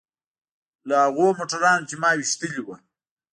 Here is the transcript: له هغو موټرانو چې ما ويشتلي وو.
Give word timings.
له 0.87 0.95
هغو 1.05 1.27
موټرانو 1.39 1.87
چې 1.89 1.95
ما 2.01 2.09
ويشتلي 2.15 2.61
وو. 2.63 2.75